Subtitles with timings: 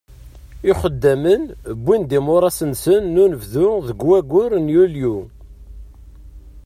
[0.71, 1.41] Ixeddamen
[1.81, 5.17] wwin imuras-nsen n unebdu deg waggur n Yulyu.